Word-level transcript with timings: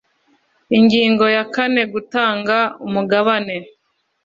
ingingo 0.77 1.25
ya 1.35 1.43
kane 1.55 1.81
gutanga 1.93 2.57
umugabane 2.85 3.57